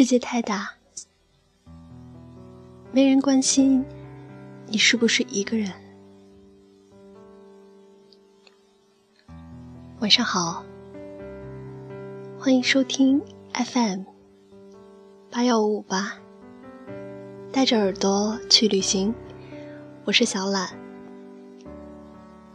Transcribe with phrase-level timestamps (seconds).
[0.00, 0.76] 世界太大，
[2.90, 3.84] 没人关心
[4.66, 5.70] 你是不是一个人。
[9.98, 10.64] 晚上好，
[12.38, 13.20] 欢迎收听
[13.52, 14.04] FM
[15.30, 16.14] 八幺五五八，
[17.52, 19.14] 带着耳朵去旅行。
[20.06, 20.70] 我是小懒，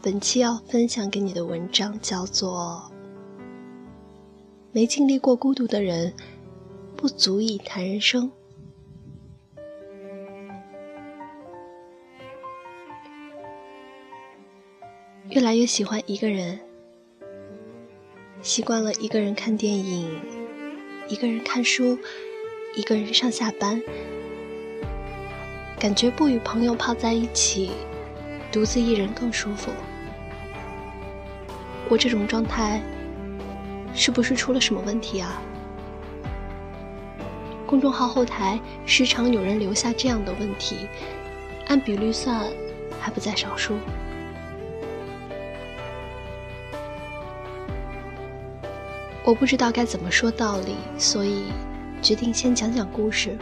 [0.00, 2.90] 本期要分享给你的文章叫做
[4.72, 6.10] 《没经历过孤独的人》。
[7.04, 8.32] 不足以谈人生。
[15.28, 16.58] 越来越喜欢一个人，
[18.40, 20.18] 习惯了一个人看电影，
[21.06, 21.98] 一个人看书，
[22.74, 23.82] 一个人上下班，
[25.78, 27.72] 感觉不与朋友泡在一起，
[28.50, 29.70] 独自一人更舒服。
[31.90, 32.80] 我这种状态，
[33.94, 35.38] 是不是出了什么问题啊？
[37.74, 40.86] 公众号后台时常有人留下这样的问题，
[41.66, 42.48] 按比率算，
[43.00, 43.74] 还不在少数。
[49.24, 51.46] 我不知道该怎么说道理，所以
[52.00, 53.36] 决定先讲讲故事。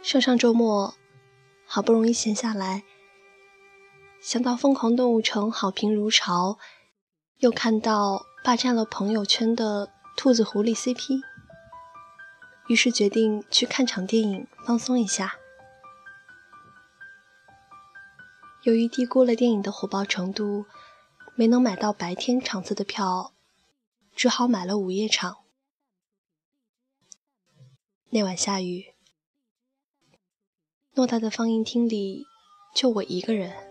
[0.00, 0.94] 上上周末，
[1.66, 2.84] 好不容易闲下来，
[4.22, 6.56] 想到《疯狂动物城》好评如潮，
[7.38, 8.29] 又看到。
[8.42, 11.22] 霸占了朋友圈的兔子狐狸 CP，
[12.68, 15.36] 于是决定去看场电影放松一下。
[18.62, 20.64] 由于低估了电影的火爆程度，
[21.34, 23.32] 没能买到白天场次的票，
[24.16, 25.38] 只好买了午夜场。
[28.08, 28.94] 那晚下雨，
[30.94, 32.26] 偌大的放映厅里
[32.74, 33.69] 就我一个人。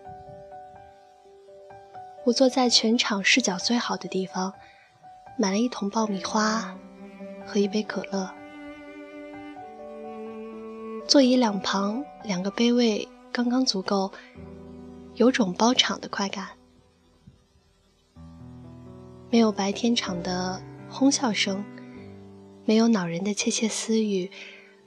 [2.24, 4.52] 我坐在全场视角最好的地方，
[5.38, 6.76] 买了一桶爆米花
[7.46, 8.30] 和一杯可乐。
[11.08, 14.12] 座椅两旁两个杯位刚刚足够，
[15.14, 16.48] 有种包场的快感。
[19.30, 21.64] 没有白天场的哄笑声，
[22.64, 24.30] 没有恼人的窃窃私语，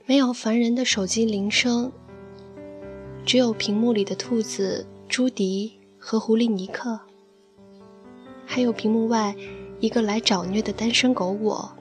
[0.06, 1.92] 没有烦人的手机铃声，
[3.26, 7.00] 只有屏幕里的兔子朱迪和狐狸尼克。
[8.46, 9.36] 还有屏幕外
[9.80, 11.76] 一个来找虐的单身狗我，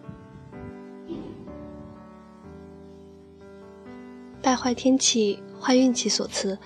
[4.40, 6.58] 败坏天气，坏运气所赐，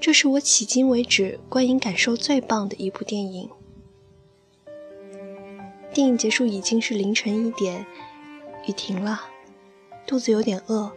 [0.00, 3.50] 这是我迄今为止观影感受最棒的一部电影。
[5.92, 7.86] 电影结束已经是凌晨一点，
[8.66, 9.20] 雨停了，
[10.06, 10.90] 肚子有点饿，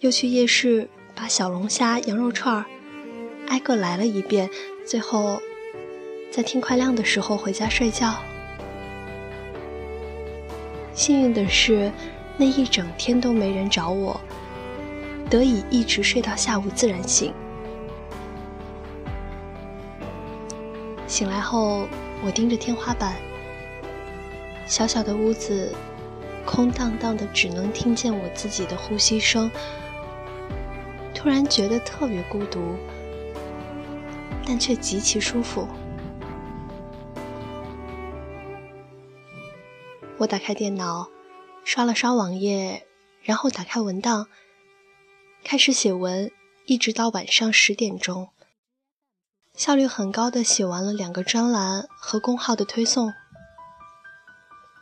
[0.00, 2.66] 又去夜市把小龙虾、羊肉串儿
[3.48, 4.48] 挨个来了一遍，
[4.86, 5.40] 最后。
[6.30, 8.14] 在天快亮的时候回家睡觉。
[10.92, 11.90] 幸运的是，
[12.36, 14.20] 那一整天都没人找我，
[15.30, 17.32] 得以一直睡到下午自然醒。
[21.06, 21.86] 醒来后，
[22.24, 23.14] 我盯着天花板，
[24.66, 25.74] 小小的屋子，
[26.44, 29.50] 空荡荡的，只能听见我自己的呼吸声。
[31.14, 32.74] 突然觉得特别孤独，
[34.46, 35.66] 但却极其舒服。
[40.18, 41.10] 我打开电脑，
[41.62, 42.86] 刷了刷网页，
[43.20, 44.28] 然后打开文档，
[45.44, 46.32] 开始写文，
[46.64, 48.30] 一直到晚上十点钟，
[49.52, 53.12] 效率很高的写完了两个专栏和公号的推送，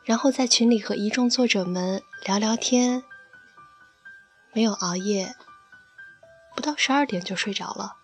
[0.05, 3.03] 然后在群里和一众作者们聊聊天，
[4.53, 5.35] 没有熬夜，
[6.55, 7.97] 不到十二点就睡着了，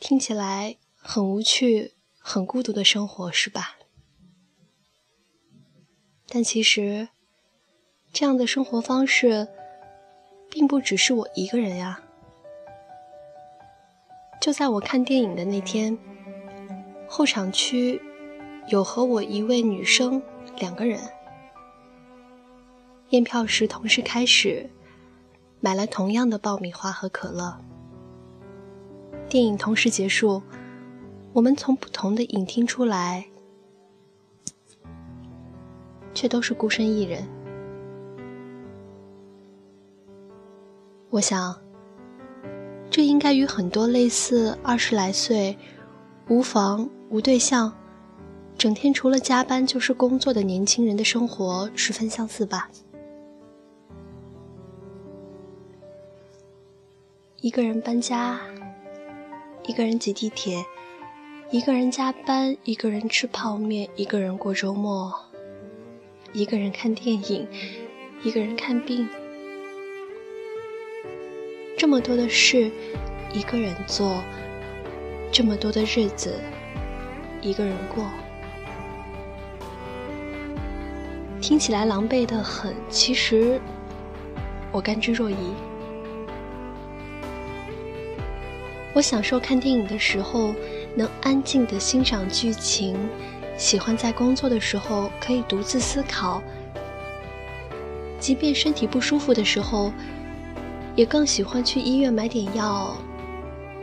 [0.00, 1.95] 听起来很无趣。
[2.28, 3.76] 很孤独的生活，是吧？
[6.28, 7.08] 但其实，
[8.12, 9.46] 这样的生活方式，
[10.50, 12.02] 并不只是我一个人呀。
[14.40, 15.96] 就在我看电影的那天，
[17.08, 18.02] 候场区
[18.66, 20.20] 有和我一位女生
[20.58, 21.00] 两个人，
[23.10, 24.68] 验票时同时开始，
[25.60, 27.56] 买了同样的爆米花和可乐。
[29.28, 30.42] 电影同时结束。
[31.36, 33.26] 我们从不同的影厅出来，
[36.14, 37.28] 却都是孤身一人。
[41.10, 41.54] 我想，
[42.90, 45.58] 这应该与很多类似二十来岁、
[46.30, 47.70] 无房无对象、
[48.56, 52.70] 整天除了加班就是工作的年轻人的生活十分相似吧。
[57.42, 58.40] 一个人搬家，
[59.66, 60.64] 一个人挤地铁。
[61.48, 65.14] 一个人加班，一个人吃泡面，一个人过周末，
[66.32, 67.46] 一个人看电影，
[68.24, 69.08] 一个人看病，
[71.78, 72.68] 这么多的事，
[73.32, 74.20] 一个人做；
[75.30, 76.34] 这么多的日子，
[77.40, 78.04] 一个人过。
[81.40, 83.60] 听起来狼狈的很，其实
[84.72, 85.36] 我甘之若饴。
[88.92, 90.52] 我享受看电影的时候
[90.96, 92.96] 能安静的欣赏剧情，
[93.58, 96.42] 喜欢在工作的时候可以独自思考，
[98.18, 99.92] 即便身体不舒服的时候，
[100.96, 102.96] 也更喜欢去医院买点药，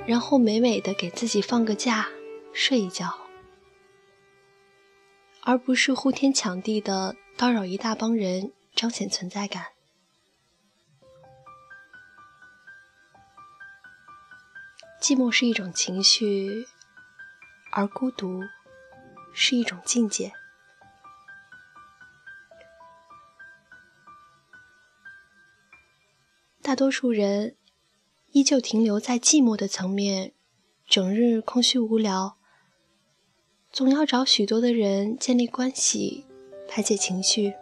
[0.07, 2.07] 然后美美的给自己放个假，
[2.51, 3.13] 睡一觉，
[5.43, 9.67] 而不是呼天抢地的叨扰一大帮人，彰显存在感。
[14.99, 16.65] 寂寞是一种情绪，
[17.75, 18.43] 而孤独
[19.33, 20.31] 是一种境界。
[26.61, 27.55] 大多数人
[28.31, 30.33] 依旧停留在寂寞的层面，
[30.87, 32.37] 整日空虚无聊，
[33.71, 36.27] 总要找许多的人建立关系，
[36.69, 37.55] 排解情绪，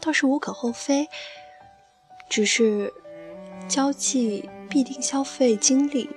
[0.00, 1.08] 倒是无可厚非，
[2.28, 2.92] 只是
[3.68, 4.50] 交际。
[4.68, 6.10] 必定消费精力，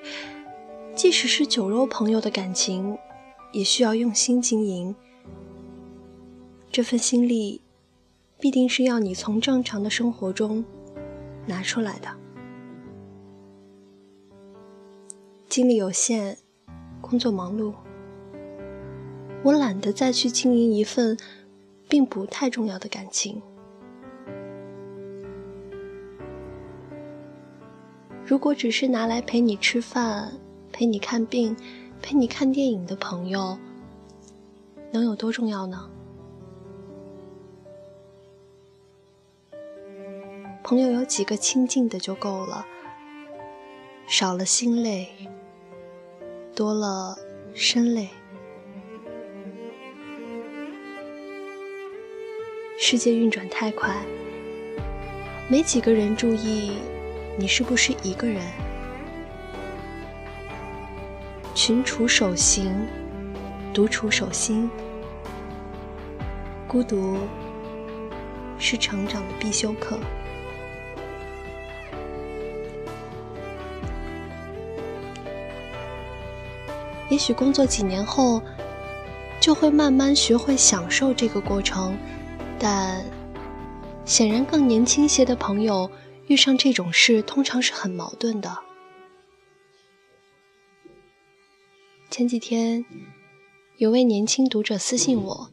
[1.00, 2.98] 即使是酒肉朋友的感情，
[3.54, 4.94] 也需要用心经营。
[6.70, 7.62] 这份心力，
[8.38, 10.62] 必定是要你从正常的生活中
[11.46, 12.10] 拿出来的。
[15.48, 16.38] 精力有限，
[17.00, 17.74] 工作忙碌，
[19.42, 21.18] 我懒得再去经营一份
[21.88, 23.42] 并不太重要的感情。
[28.26, 30.34] 如果只是拿来陪你吃饭、
[30.80, 31.58] 陪你看病、
[32.02, 33.58] 陪你看电影的朋友，
[34.94, 35.90] 能有多重要呢？
[40.64, 42.66] 朋友有几个亲近的就够了，
[44.08, 45.10] 少了心累，
[46.56, 47.18] 多了
[47.54, 48.08] 身累。
[52.78, 53.94] 世界运转太快，
[55.50, 56.72] 没几个人注意。
[57.38, 58.42] 你是不是一个人？
[61.54, 62.74] 群处守行，
[63.74, 64.70] 独处守心。
[66.68, 67.18] 孤独
[68.58, 70.00] 是成长的必修课。
[77.10, 78.42] 也许工作几年后，
[79.40, 81.98] 就会慢慢学会享受这个过程，
[82.60, 83.04] 但
[84.06, 85.90] 显然更年轻些的朋友。
[86.28, 88.69] 遇上这种事，通常是很矛盾的。
[92.20, 92.84] 前几天，
[93.78, 95.52] 有位年轻读者私信我，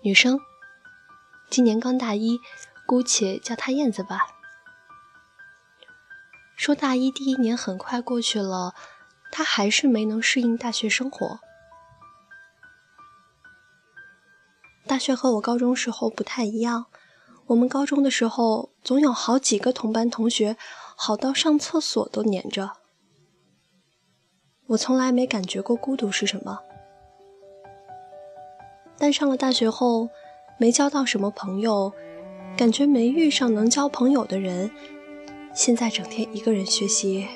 [0.00, 0.40] 女生，
[1.50, 2.40] 今年刚大一，
[2.86, 4.20] 姑且叫她燕子吧。
[6.56, 8.74] 说大一第一年很快过去了，
[9.30, 11.40] 她还是没能适应大学生活。
[14.86, 16.86] 大学和我高中时候不太一样。
[17.48, 20.56] 我们高中的时候，总有好几个同班同学，
[20.96, 22.83] 好到上厕所都黏着。
[24.66, 26.58] 我从来没感觉过孤独是什么，
[28.96, 30.08] 但上了大学后，
[30.58, 31.92] 没交到什么朋友，
[32.56, 34.70] 感觉没遇上能交朋友的人，
[35.54, 37.28] 现在整天一个人学习，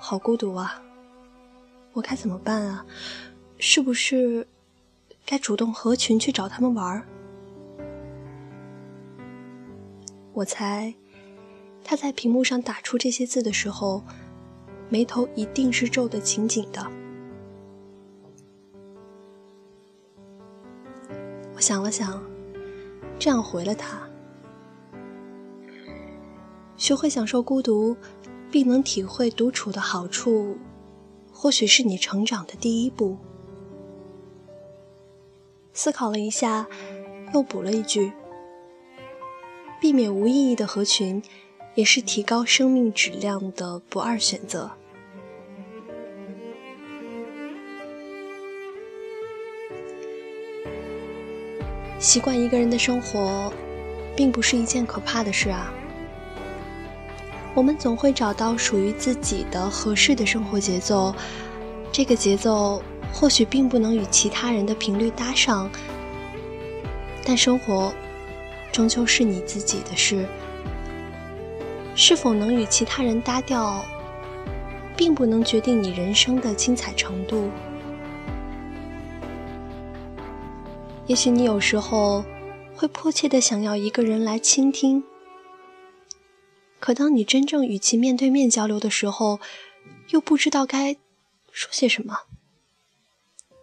[0.00, 0.82] 好孤独啊！
[1.92, 2.84] 我该怎么办啊？
[3.58, 4.48] 是不是
[5.24, 7.06] 该主动合群去找他们玩？
[10.32, 10.92] 我猜，
[11.84, 14.02] 他在屏幕上打出这些字的时候，
[14.92, 16.86] 眉头一定是皱得紧紧的。
[21.54, 22.22] 我想了想，
[23.18, 24.06] 这样回了他：
[26.76, 27.96] 学会享受孤独，
[28.50, 30.58] 并能体会独处的好处，
[31.32, 33.16] 或许是你成长的第一步。
[35.72, 36.66] 思考了一下，
[37.32, 38.12] 又补了一句。
[39.80, 41.22] 避免无意义的合群，
[41.76, 44.70] 也是提高生命质量的不二选择。
[52.02, 53.52] 习惯一个人的生活，
[54.16, 55.72] 并不是一件可怕的事啊。
[57.54, 61.14] 我们总会找到属于自己的合适的生活节奏，
[61.92, 62.82] 这个节奏
[63.12, 65.70] 或许并不能与其他人的频率搭上，
[67.24, 67.94] 但生活。
[68.72, 70.26] 终究是你自己的事，
[71.94, 73.84] 是否能与其他人搭调，
[74.96, 77.50] 并不能决定你人生的精彩程度。
[81.08, 82.24] 也许你有时候
[82.76, 85.04] 会迫切的想要一个人来倾听，
[86.78, 89.40] 可当你真正与其面对面交流的时候，
[90.10, 90.96] 又不知道该
[91.50, 92.20] 说些什么。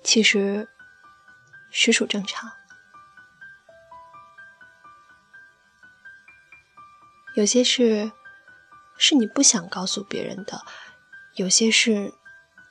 [0.04, 0.68] 其实，
[1.72, 2.52] 实属正常。
[7.36, 8.12] 有些事
[8.98, 10.62] 是你不想告诉别人的，
[11.36, 12.14] 有些事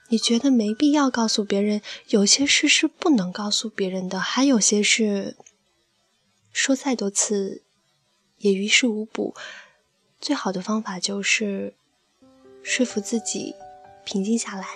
[0.08, 5.36] 你觉得没必要告诉别人，有些事是不能告诉别人的，还有些事
[6.52, 7.62] 说再多次
[8.38, 9.34] 也于事无补。
[10.20, 11.74] 最好的方法就是
[12.62, 13.54] 说服自己
[14.04, 14.66] 平静下来。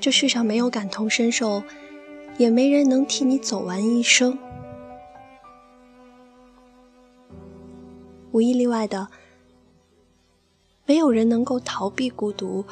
[0.00, 1.62] 这世上没有感同身受。
[2.36, 4.36] 也没人能替你走完一生，
[8.32, 9.08] 无一例外的，
[10.86, 12.64] 没有人能够逃避孤独，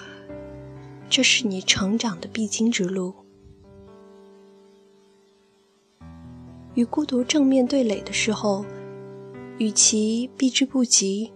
[1.09, 3.15] 这是你成长的必经之路。
[6.75, 8.65] 与孤独正面对垒的时候，
[9.59, 11.33] 与其避之不及，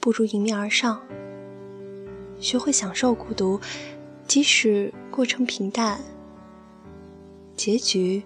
[0.00, 1.00] 不如迎面而上，
[2.38, 3.60] 学会享受孤独，
[4.26, 6.00] 即使过程平淡。
[7.54, 8.22] 结局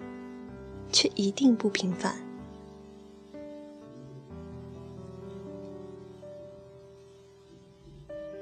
[0.90, 2.25] 却一定不平凡。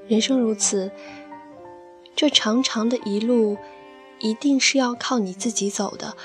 [0.07, 0.91] 人生如此，
[2.15, 3.57] 这长长的一路，
[4.19, 6.15] 一定是要靠你自己走的。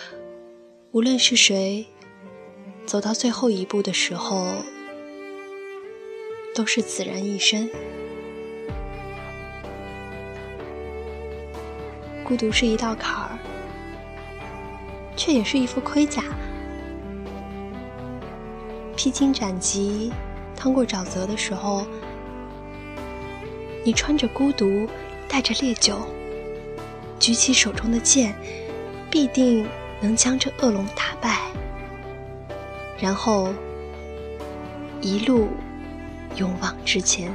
[0.93, 1.87] 无论是谁，
[2.85, 4.53] 走到最后一步的时候，
[6.55, 7.71] 都是孑然一身。
[12.23, 13.39] 孤独是一道坎儿。
[15.17, 16.23] 却也是一副盔甲，
[18.97, 20.11] 披荆斩棘，
[20.57, 21.85] 趟过沼泽的时候，
[23.83, 24.89] 你穿着孤独，
[25.29, 26.07] 带着烈酒，
[27.19, 28.35] 举起手中的剑，
[29.11, 29.67] 必定
[30.01, 31.51] 能将这恶龙打败，
[32.99, 33.53] 然后
[35.01, 35.49] 一路
[36.37, 37.33] 勇往直前。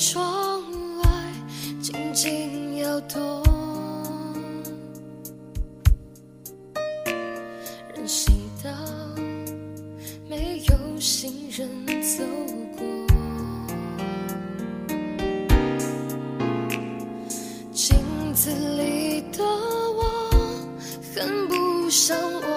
[0.00, 0.62] 窗
[1.02, 1.10] 外
[1.82, 3.42] 静静摇动，
[7.92, 8.70] 人行道
[10.28, 11.68] 没有行人
[12.00, 12.22] 走
[12.76, 12.86] 过，
[17.72, 17.98] 镜
[18.32, 20.30] 子里的我
[21.12, 22.47] 很不像我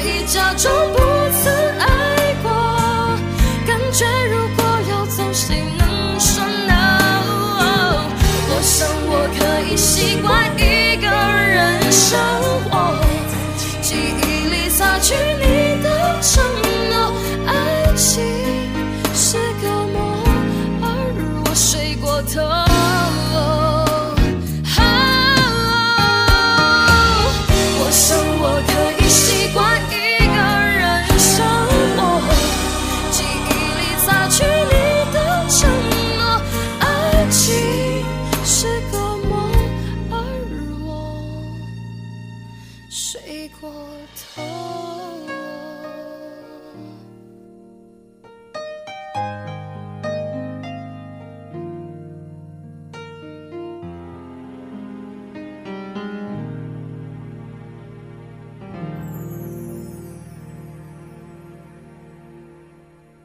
[0.00, 0.79] 以假装